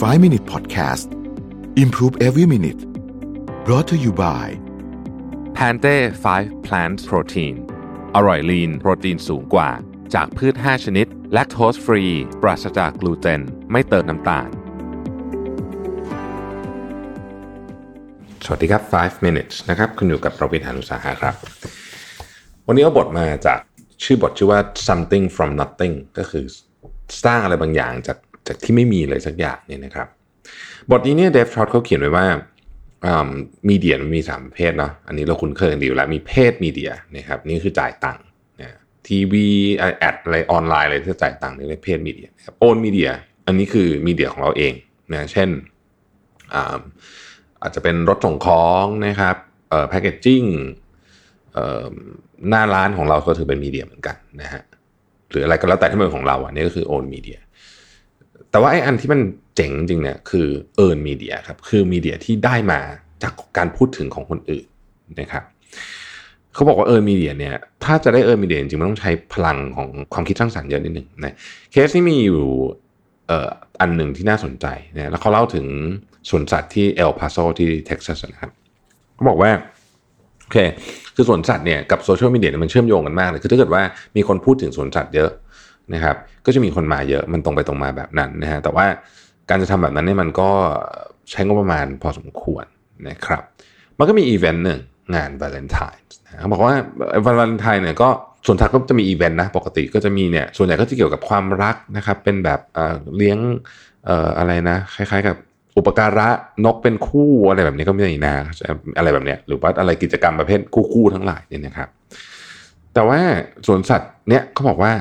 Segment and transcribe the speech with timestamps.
[0.00, 1.12] 5 Minute Podcast
[1.76, 2.80] Improve Every Minute
[3.66, 4.46] brought to you by
[5.54, 5.96] แพนเต้
[6.32, 7.54] 5 plant protein
[8.14, 9.70] อร่อยลีนโปรตีนสูงกว่า
[10.14, 12.04] จากพืช 5 ชนิด แลคโตสฟรี
[12.42, 13.40] ปราศจากกลูเตน
[13.72, 14.48] ไม่เติมน้ำตาล
[18.44, 21.34] สวัสดีครับ 5 minutes นะครับ คุณอยู่กับประวิทยานุสาหะครับ
[22.66, 23.58] วันนี้เอาบทมาจาก
[24.04, 26.44] ชื่อบทชื่อว่า something from nothing ก็คือ
[27.24, 30.08] สร้างอะไรบางอย่างจาก จากที่ไม่มีเลยสักอย่างเนี่ยนะครับ
[30.90, 32.26] บทนี้เนี่ย Dave Trott เขาเขียนไว้ว่า
[33.68, 38.24] media มันมีสามประเภทเนาะอันนี้เราคุ้นเคยกันดีอยู่แล้วมี paid media นะครับนี่คือจ่ายตังค์
[38.60, 38.68] นะ
[39.06, 43.10] ทีวี ad อะไรออนไลน์อะไรที่จ่ายตังค์นี่เรียก paid media ครับ owned media
[43.46, 44.72] อันนี้คือ media ของเราเอง
[45.12, 45.48] นะเช่น
[47.62, 49.36] อาจจะเป็นรถส่งของนะครับ
[49.88, 50.42] packaging
[52.48, 54.62] หน้าร้านของเราก็ถือเป็น media เหมือนกันนะฮะ
[55.30, 57.38] หรืออะไรก็แล้วแต่ที่เป็นของเราอันนี้ก็คือ owned media
[58.52, 59.20] แต่ว่าไอ้อันที่มัน
[59.56, 60.46] เจ๋งจริงเนี่ยคือ
[60.76, 62.80] earned media ครับคือ media ที่ได้มา
[63.22, 64.66] จากการพูดถึงของคนอื่น
[65.20, 65.44] นะครับ
[66.54, 67.54] เขาบอกว่า earned media เนี่ย
[67.84, 71.36] ถ้าจะได้ earned media จริงมันต้องใช้พลังของความคิดสร้างสรรค์เยอะนิดหนึ่งนะ
[71.70, 72.42] เคสที่มีอยู่
[73.28, 73.48] เอ่อ
[73.80, 75.66] อันหนึ่งที่น่าสนใจนะแล้วเขาเล่าถึง
[76.30, 78.52] สวนสัตว์ที่ El Paso ที่เท็กซัสนะครับ
[79.14, 79.50] เขาบอกว่า
[80.42, 80.58] โอเค
[81.14, 83.82] คือสวนสัตว์เนี่ยกับโซเชียลมีเดียมันเชื่อมโยงกันมากเลยคือถ้าเกิดว่า
[84.16, 85.30] มีคนพูดถึงสวนสัตว์เยอะ
[85.94, 86.16] นะครับ
[86.46, 88.86] ก็จะมีคนมาเยอะมันตรงไปตรงมาแบบนั้นนะฮะแต่ว่า
[89.48, 90.50] การจะทำแบบนั้นเนี่ยมันก็
[91.30, 92.64] ใช้งบประมาณพอสมควร
[93.08, 93.42] นะครับ
[93.98, 94.80] มันก็มีอีเวนต์หนึ่ง
[95.14, 96.02] งานวาเลนไทน์
[96.38, 96.74] เขาบอกว่า
[97.24, 98.08] วันวาเลนไทน์เนี่ยก็
[98.46, 102.60] สวนสัตว์ก็จะมีอีเวนต์นะปกติก็จะมีเนี่ยส่วนใหญ่ก็จะเกี่ยวกับความรักนะครับ เป็นแบบ
[103.16, 103.38] เลี้ยง
[104.38, 105.36] อะไรนะ คล้ายๆ กับ
[105.76, 106.28] อุปการะ
[106.64, 108.34] นกเป็นคู่อะไรแบบนี้ก็ม่ได้นะ
[108.98, 110.60] อะไรแบบเนี้ยหรือว่าอะไรกิจกรรมประเภท
[110.92, 111.88] คู่ๆทั้งหลายเนี่ยนะครับ
[112.94, 113.20] แต่ว่า
[113.66, 114.92] สวนสัตว์เนี่ยเขาบอกว่า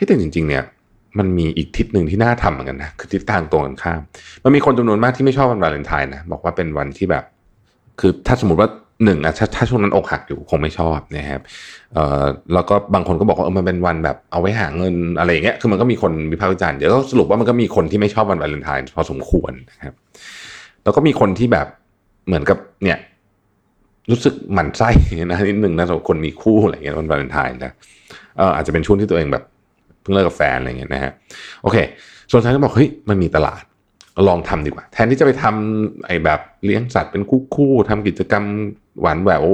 [0.00, 0.64] ให้แต่จริง ๆ เนี่ย
[1.18, 4.00] มันมีอีกทิศหนึ่งที่น่าทำเหมือนกันนะคือทิศทางตรงกันข้าม
[4.44, 7.24] มันมีคนจำนวนมากที่ไม่ชอบวันวาเลนไทน์นะบอกว่าเป็นวันที่แบบ
[8.00, 8.68] คือถ้าสมมติว่า
[9.04, 11.40] หนึ่งอะถ้าถ้าช่วงนั้นอกหักอยู่คงไม่ชอบนะครับ
[11.94, 12.24] เอ่อ
[12.54, 19.94] แล้วก็บางคนก็บอกว่าเออมันเป็นวันแบบเอาไว้หาเงินอะไรอย่างเงี้ยคือมันก็มีคนวิพากษ์วิจารณ์เดี๋ยวก็สรุปว่ามันก็มีคนที่ไม่ชอบวันวาเลนไทน์พอสมควรนะครับ
[20.84, 21.66] แล้วก็มีคนที่แบบ
[22.26, 22.98] เหมือนกับเนี่ย
[24.10, 24.88] รู้สึกหมั่นไส้
[25.30, 27.72] นะนิดหนึ่งนะสำหรับคนมีคู่อะไรเงี้ยวันวาเลนไทน์นะ
[28.36, 29.44] เอออาจจะเป็นช่วงที่ตัวเองแบบ
[30.10, 31.12] พิ่งเลิกกับแฟนอะไรเงี้ยนะฮะ
[31.62, 31.76] โอเค
[32.30, 33.62] ส่วนฉันก็บอกเฮ้ยมันมีตลาด
[34.28, 38.44] ลองทำดีกว่า แทนที่จะไปทำไอ้แบบเลี้ยงสัตว์เป็นคู่คู่ทำกิจกรรม
[39.00, 39.44] หวานแหวว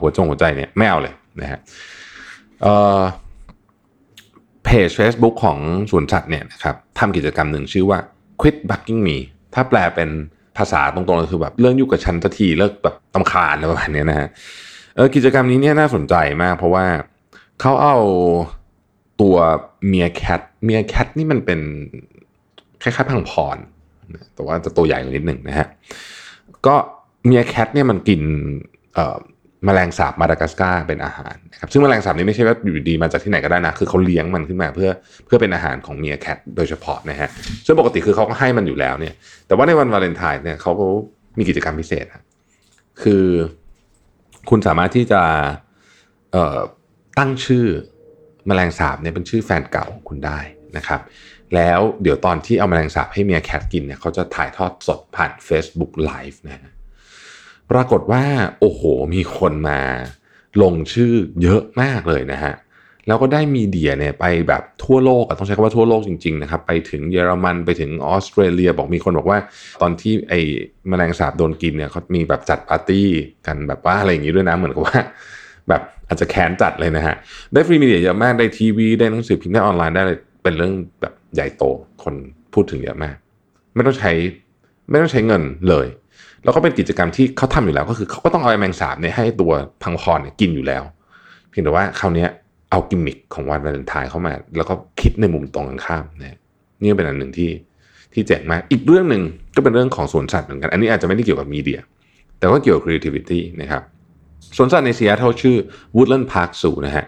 [0.00, 1.60] หัวจงหัวใจเนี่ยไม่เอาเลยนะฮะ
[4.64, 5.58] เพจ Facebook ของ
[5.90, 7.98] สวนสัตว์เนี่ยนะครับทำกิจกรรมหนึ่งชื่อว่า
[8.40, 9.16] quit bugging me
[9.54, 10.10] ถ้าแปลเป็น
[10.58, 14.28] ภาษาตรงๆก็คือแบบเรื่องยุ่งกับฉันสักทีเลิกแบบตำคาญอะไรประมาณนี้นะฮะ
[15.14, 16.86] กิจกรรมนี้เนี่ยน่าสนใจมากเพราะว่า
[17.60, 17.96] เขาเอา
[19.20, 19.36] ตัว
[19.88, 21.60] เมียแคทเมียแคทนี่มันเป็น
[22.82, 23.58] คล้ายๆพังพร
[24.34, 25.66] แต่ว่าจะตัวใหญ่กว่านิดหนึ่งนะฮะ
[26.66, 26.74] ก็
[27.26, 28.20] เมียแคทเนี่ยมันกิน
[29.66, 34.90] มแมลงสาบมาดากัสการ์เป็นอาหารนะครับซึ่งมแมลงสาบนี้ไม่ใช่ว่าอยู่ดีมาจากที่ไหนก็ได้นะ คือเขาเลี้ยงมันขึ้นมาเพื่อ
[35.26, 37.28] เพื่อเป็นอาหารของเมียแคทโดยเฉพาะนะฮะ
[37.66, 39.14] ซึ่งปกติคือเขาก็ให้มันอยู่แล้วเนี่ย
[39.46, 40.72] แต่ว่าในวันวาเลนไทน์เนี่ยเขา
[41.38, 42.06] มีกิจกรรมพิเศษ
[43.02, 43.24] คือ
[44.50, 45.22] คุณสามารถที่จะ
[47.18, 47.66] ตั้งชื่อ
[48.48, 50.38] มแมลงสาบเนี่ยเป็นชื่อแฟนเก่าของคุณได้
[50.76, 51.00] นะครับ
[51.54, 56.72] แล้วเดี๋ยวตอนที่เอาแมลงสาบให้เมียแคทกินเนี่ยเขาจะถ่ายทอดสดผ่าน Facebook Live นะ
[57.70, 58.24] ปรากฏว่า
[58.60, 58.82] โอ้โห
[59.14, 59.80] มีคนมา
[60.62, 61.12] ลงชื่อ
[61.42, 62.54] เยอะมากเลยนะฮะ
[63.06, 69.38] แล้วก็ได้มีเดียเนี่ยไปแบบทั่วโลกต้องใช้คำว่าทั่วโลกจริงๆนะครับไปถึงเยอรมันไปถึงออสเตรเลียบอกมีคนบอกว่า
[69.82, 70.40] ตอนที่ไอ้
[70.88, 73.08] แมลงสาบโดนกินเนี่ยเขามีแบบจัดปาร์ตี้
[73.46, 75.00] กันแบบว่าอะไรอย่างนี้ด้วยนะเหมือนกับว่า
[75.68, 77.16] แบบอาจจะแค้นจัดเลยนะฮะ
[77.52, 81.64] ได้ฟรีมีเดียเยอะมาก ได้ทีวี ได้หนังสือพิมพ์ได้ออนไลน์ได้เลยเป็นเรื่องแบบใหญ่โต
[82.02, 82.14] คน
[82.54, 83.14] พูดถึงเยอะมาก
[83.74, 84.12] ไม่ต้องใช้
[84.90, 85.86] ไม่ต้องใช้เงินเลย
[86.42, 90.82] แล้วก็เป็นกิจกรรมที่เขาทำอยู่แล้ว ก็คือเขาก็ต้องเอาแมงสาบเนี่ยให้ตัวพังพอนเนี่ยกินอยู่แล้ว
[91.50, 92.26] เพียงแต่ว่าคราวนี้
[92.70, 96.38] เอากิมมิคของวันวาเลนไทน์เข้ามา แล้วก็คิดในมุมตรงกันข้ามเนี่ย
[96.80, 97.50] นี่เป็นอันหนึ่งที่
[98.12, 99.22] ที่เจ๋งมาก อีกเรื่องหนึ่ง
[99.56, 101.80] ก็เป็นเรื่องของสวนสัตว์เหมือนกัน อันนี้อาจจะไม่ได้เกี่ยวกับ media
[102.38, 103.82] แต่ว่าเกี่ยวกับ creativity นะครับ
[104.56, 105.56] สวนสัตว์ในเซีแอตเทิลชื่อ
[105.96, 107.06] Woodland Park Zoo นะฮะ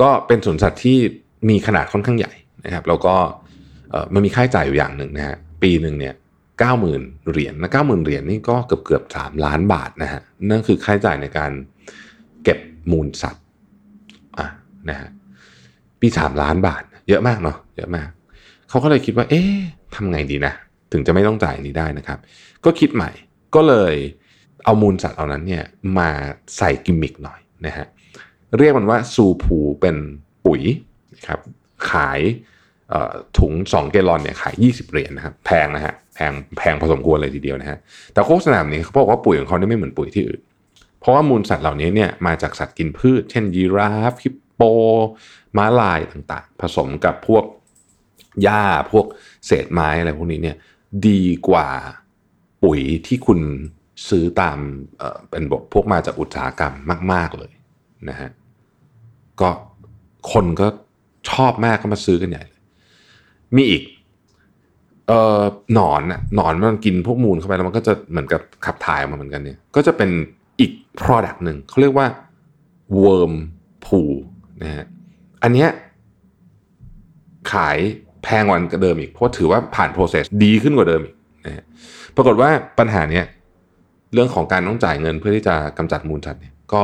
[0.00, 0.98] ก็เป็นสวนสัตว์ที่
[1.48, 2.32] มีขนาดค่อนข้างใหญ่
[2.64, 3.14] นะครับ แล้วก็
[4.14, 6.14] มันมีค่าใช้จ่ายอยู่อย่างหนึ่งนะฮะปีหนึ่งเนี่ย
[6.58, 11.52] เก้าหมื่นเหรียญนะเก้าหมื่นเหรียญนี่ก็เกือบเกือบสามล้านบาทนะฮะนั่นคือค่าใช้จ่ายในการ
[12.44, 12.58] เก็บ
[12.90, 13.44] มูลสัตว์
[14.38, 14.46] อะ
[14.88, 15.08] นะฮะ
[16.00, 18.08] ปีสามล้านบาท เยอะมากเนาะเยอะมาก
[18.68, 19.52] เขาก็เลยคิดว่า เอ๊ะ
[19.94, 20.52] ทำไงดีนะ
[20.92, 22.18] ถึงจะไม่ต้องจ่ายนี้ได้นะครับ
[22.64, 23.10] ก็คิดใหม่
[23.54, 23.94] ก็เลย
[24.64, 25.64] เอามูลสัตว์เหล่านั้นเนี่ย
[25.98, 26.10] มา
[26.56, 27.86] ใส่กิมมิกหน่อยนะฮะ
[28.58, 29.96] เรียกมันว่าซูพูเป็น
[30.46, 30.62] ปุ๋ย
[31.14, 31.40] นะครับ
[31.90, 32.20] ขาย
[33.38, 37.78] ถุง 2 เกลอนเนี่ยขาย 20 เหรียญนะครับแพงนะฮะแพงแพงพอสมควรเลยทีเดียวนะฮะ
[38.12, 40.40] แต่โฆษณานี้เขาบอกว่าปุ๋ยของเขาเนี่ยไม่เหมือนปุ๋ยที่อื่น
[41.00, 44.62] เพราะว่ามูลสัตว์เหล่านี้เนี่ยมาจากสัตว์กินพืช เช่นยีราฟฮิปโป
[45.56, 47.44] ม้าลายต่างๆ ผสมกับพวก
[48.42, 49.06] หญ้าพวก
[49.46, 50.56] เศษไม้อะไรพวกนี้เนี่ย
[51.08, 51.68] ดีกว่า
[52.64, 53.40] ปุ๋ยที่คุณ
[54.08, 54.58] ซื้อตาม
[55.30, 56.74] เป็นบกพวกมาจากอุตสาหกรรม
[57.12, 57.50] มาก ๆเลย
[58.08, 58.30] นะฮะ
[59.40, 59.50] ก็
[60.32, 60.66] คนก็
[61.30, 62.62] ชอบมากก็มาซื้อกันใหญ่เลย
[63.56, 63.82] มีอีก
[65.06, 65.42] เอ่อ
[65.74, 70.10] หนอนอะหนอนมันกินพวกมูลเข้าไปแล้วมันก็จะเหมือนกับขับถ่ายออกมาเหมือนกันเนี่ย ก็จะเป็น
[70.60, 72.06] อีก product หนึ่งเขาเรียกว่า
[73.02, 73.32] worm
[73.84, 74.14] pool
[74.62, 74.86] นะฮะ
[75.42, 75.68] อันเนี้ย
[77.52, 77.78] ขาย
[78.22, 81.14] แพงกว่าเดิมอีก เพราะถือว่าผ่าน process ดีขึ้นกว่าเดิมอีก
[81.46, 81.64] นะฮะ
[82.16, 83.24] ปรากฏว่าปัญหาเนี้ย
[84.14, 86.82] เรื่องของการต้องจ่ายเงินเพื่อที่จะกำจัดมูลสัตว์เนี่ยก็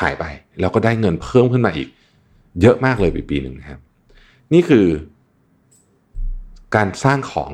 [0.00, 0.24] หายไป
[0.60, 1.88] แล้วก็ได้เงินเพิ่มขึ้นมาอีก
[2.60, 3.80] เยอะมากเลยปีปีหนึ่งนะครับ
[4.52, 4.86] นี่คือ
[6.76, 7.50] การสร้างของ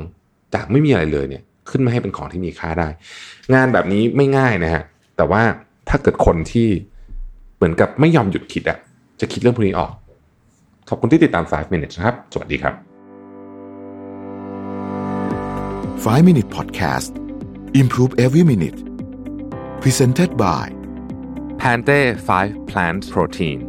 [0.55, 2.89] จากไม่มีอะไรเลยเนี่ย ขึ้นมาให้เป็นของที่มีค่าได้
[3.55, 4.83] งานแบบนี้ไม่ง่ายนะฮะ
[5.17, 5.43] แต่ว่า
[5.89, 6.69] ถ้าเกิดคนที่
[7.57, 8.79] เหมือนกับไม่ยอมหยุดคิดอะ
[9.21, 9.93] จะคิดเรื่องพวกนี้ออก
[10.89, 12.75] ขอบคุณที่ติดตาม 5 minutes ครับ สวัสดีครับ
[16.05, 17.11] 5 minute podcast
[17.81, 18.86] improve every minute
[19.81, 20.71] presented by
[21.59, 23.66] Pante 5 plant protein